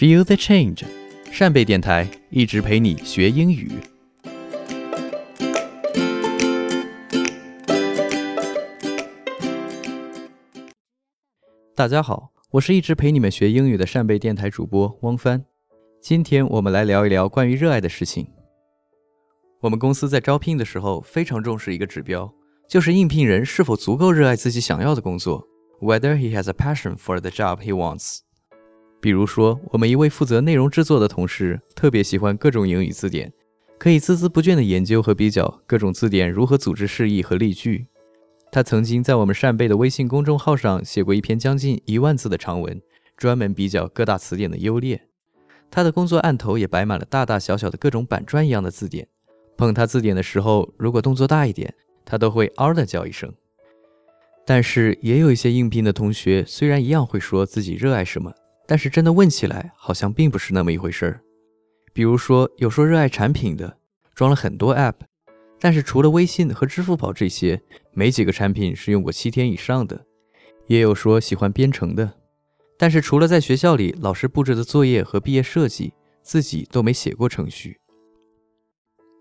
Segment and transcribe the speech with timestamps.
[0.00, 0.82] Feel the change，
[1.30, 3.70] 扇贝电台一直陪你学英语。
[11.74, 15.44] 大家好，我是一直陪你们学英语的扇贝电台主播汪帆。
[16.00, 18.26] 今天我们来聊一聊关于热爱的事情。
[19.60, 22.32] 我们公司在招聘的时候非常重视一个指标，
[22.66, 25.46] 就是应聘人是否足够热爱自己想要的工作
[25.82, 28.20] ，whether he has a passion for the job he wants。
[29.00, 33.32] 比如说，我们一位负责内容制作的同事特别喜欢各种英语字典，
[33.78, 37.86] 可以孜孜不倦地研究和比较各种字典如何组织释义和例句。
[38.52, 42.82] 他曾经在我们扇贝的微信公众号上写过一篇将近一万字的长文，
[43.16, 45.00] 专门比较各大词典的优劣。
[45.70, 49.06] 他的工作案头也摆满了大大小小的各种板砖一样的字典。
[49.56, 51.72] 碰他字典的时候，如果动作大一点，
[52.04, 53.32] 他都会嗷的叫一声。
[54.44, 58.32] 但是也有一些应聘的同学，虽然一样会说自己热爱什么。
[58.70, 61.20] 但是真的问起来，好像并不是那么一回事儿。
[61.92, 63.78] 比如说，有说热爱产品的，
[64.14, 64.94] 装了很多 App，
[65.58, 70.06] 但是除了微信和支付宝这些，没几个产品是用过七天以上的。
[70.68, 72.12] 也有说喜欢编程的，
[72.78, 77.76] 但是除了在学校里老师布置的作业和毕业设计，自己都没写过程序。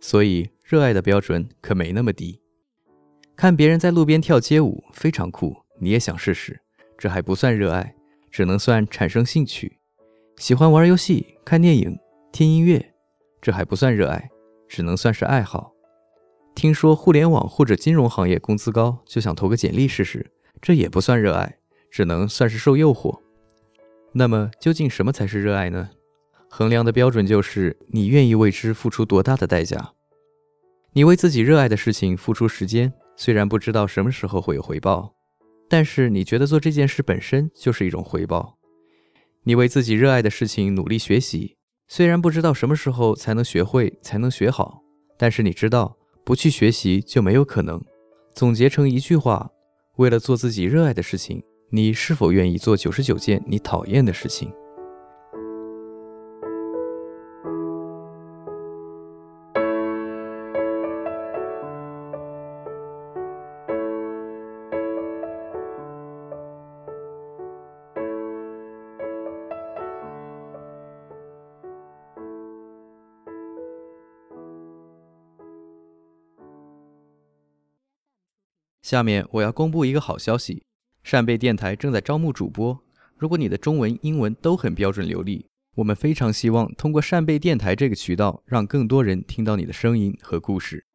[0.00, 2.40] 所以，热爱的标准可没那么低。
[3.36, 6.60] 看别人在路边跳街舞，非常酷，你也想试试，
[6.98, 7.94] 这还不算热爱。
[8.36, 9.78] 只能算产生兴趣，
[10.36, 11.98] 喜欢玩游戏、看电影、
[12.30, 12.92] 听音乐，
[13.40, 14.28] 这还不算热爱，
[14.68, 15.72] 只能算是爱好。
[16.54, 21.56] 听说互联网或者金融行业工资高，就想投个简历试试，这也不算热爱，
[21.90, 23.18] 只能算是受诱惑。
[24.12, 25.88] 那么究竟什么才是热爱呢？
[26.50, 29.92] 衡量的标准就是你愿意为之付出多大的代价。
[30.92, 35.15] 你为自己热爱的事情付出时间，虽然不知道什么时候会有回报。
[35.68, 38.56] 但是你觉得做这件事本身就是一种回报？
[39.44, 41.56] 你为自己热爱的事情努力学习，
[41.88, 44.82] 虽然不知道什么时候才能学会、才能学好，
[45.16, 47.80] 但是你知道不去学习就没有可能。
[48.34, 49.48] 总结成一句话：
[49.96, 54.52] 为了做自己热爱的事情，你是否愿意做九十九件你讨厌的事情？
[78.86, 80.62] 下面我要公布一个好消息，
[81.02, 82.84] 扇贝电台正在招募主播。
[83.16, 90.86] 如果你的中文、英文都很标准流利，我们非常希望通过扇贝电台这个渠道，让更多人听到你的声音和故事。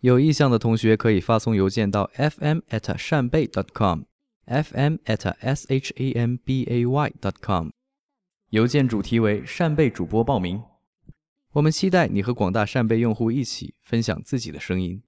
[0.00, 7.34] 有意向的同学可以发送邮件到 fm at 扇贝 dot com，fm at s h a m b a y dot
[7.42, 7.68] com，
[8.48, 10.62] 邮件主题为扇贝主播报名。
[11.52, 15.02] 我们期待你和广大扇贝用户一起分享自己的声音。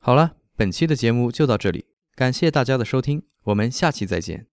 [0.00, 0.41] 好了。
[0.56, 4.51] 本期的节目就到这里，感谢大家的收听，我们下期再见。